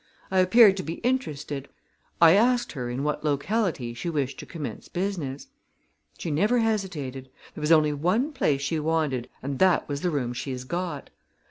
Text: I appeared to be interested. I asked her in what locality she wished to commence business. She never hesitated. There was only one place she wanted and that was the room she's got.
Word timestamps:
I 0.31 0.39
appeared 0.39 0.77
to 0.77 0.81
be 0.83 0.95
interested. 1.03 1.67
I 2.19 2.31
asked 2.31 2.71
her 2.71 2.89
in 2.89 3.03
what 3.03 3.23
locality 3.23 3.93
she 3.93 4.09
wished 4.09 4.39
to 4.39 4.47
commence 4.47 4.87
business. 4.87 5.45
She 6.17 6.31
never 6.31 6.57
hesitated. 6.57 7.29
There 7.53 7.61
was 7.61 7.71
only 7.71 7.93
one 7.93 8.33
place 8.33 8.61
she 8.61 8.79
wanted 8.79 9.29
and 9.43 9.59
that 9.59 9.87
was 9.87 10.01
the 10.01 10.09
room 10.09 10.33
she's 10.33 10.63
got. 10.63 11.11